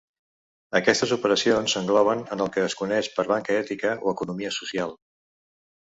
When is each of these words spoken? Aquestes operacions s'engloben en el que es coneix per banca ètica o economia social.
Aquestes 0.79 1.13
operacions 1.15 1.75
s'engloben 1.77 2.25
en 2.37 2.43
el 2.47 2.51
que 2.57 2.65
es 2.71 2.79
coneix 2.83 3.13
per 3.21 3.29
banca 3.35 3.61
ètica 3.61 3.97
o 4.01 4.19
economia 4.19 4.59
social. 4.61 5.01